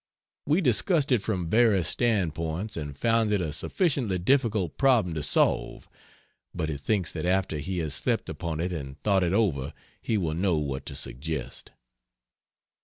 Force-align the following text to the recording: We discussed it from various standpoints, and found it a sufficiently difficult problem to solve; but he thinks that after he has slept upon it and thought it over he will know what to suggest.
We 0.47 0.61
discussed 0.61 1.11
it 1.11 1.21
from 1.21 1.47
various 1.51 1.87
standpoints, 1.89 2.75
and 2.75 2.97
found 2.97 3.31
it 3.31 3.39
a 3.39 3.53
sufficiently 3.53 4.17
difficult 4.17 4.75
problem 4.75 5.13
to 5.13 5.21
solve; 5.21 5.87
but 6.55 6.69
he 6.69 6.77
thinks 6.77 7.13
that 7.13 7.27
after 7.27 7.59
he 7.59 7.77
has 7.85 7.93
slept 7.93 8.27
upon 8.27 8.59
it 8.61 8.73
and 8.73 8.99
thought 9.03 9.21
it 9.23 9.31
over 9.31 9.75
he 10.01 10.17
will 10.17 10.33
know 10.33 10.57
what 10.57 10.87
to 10.87 10.95
suggest. 10.95 11.69